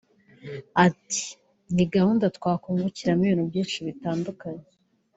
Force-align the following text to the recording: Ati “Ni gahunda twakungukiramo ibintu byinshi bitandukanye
Ati 0.85 1.23
“Ni 1.75 1.85
gahunda 1.93 2.25
twakungukiramo 2.37 3.21
ibintu 3.25 3.43
byinshi 3.49 3.77
bitandukanye 3.87 4.65